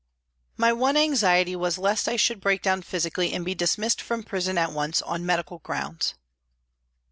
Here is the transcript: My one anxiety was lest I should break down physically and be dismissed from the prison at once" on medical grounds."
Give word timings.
My 0.57 0.73
one 0.73 0.97
anxiety 0.97 1.55
was 1.55 1.77
lest 1.77 2.07
I 2.07 2.15
should 2.15 2.41
break 2.41 2.63
down 2.63 2.81
physically 2.81 3.33
and 3.33 3.45
be 3.45 3.53
dismissed 3.53 4.01
from 4.01 4.21
the 4.21 4.25
prison 4.27 4.57
at 4.57 4.71
once" 4.71 4.99
on 5.03 5.27
medical 5.27 5.59
grounds." 5.59 6.15